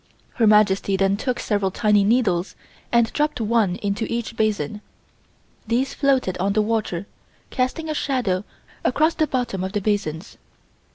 [0.33, 2.55] Her Majesty then took several tiny needles
[2.91, 4.81] and dropped one into each basin.
[5.67, 7.05] These floated on the water,
[7.51, 8.43] casting a shadow
[8.83, 10.37] across the bottom of the basins.